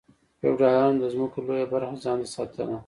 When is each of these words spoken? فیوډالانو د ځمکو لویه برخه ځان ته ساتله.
فیوډالانو 0.39 0.99
د 1.01 1.03
ځمکو 1.13 1.37
لویه 1.47 1.67
برخه 1.73 1.95
ځان 2.03 2.17
ته 2.23 2.27
ساتله. 2.35 2.75